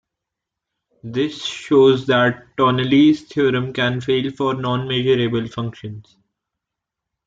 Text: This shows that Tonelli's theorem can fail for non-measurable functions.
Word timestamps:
This 1.03 1.45
shows 1.45 2.07
that 2.07 2.57
Tonelli's 2.57 3.21
theorem 3.21 3.71
can 3.71 4.01
fail 4.01 4.31
for 4.31 4.55
non-measurable 4.55 5.47
functions. 5.49 6.17